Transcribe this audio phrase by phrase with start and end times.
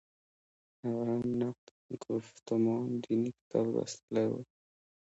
[0.81, 1.65] هغه هم نقد
[2.03, 4.33] ګفتمان دیني کتاب لوستلی و.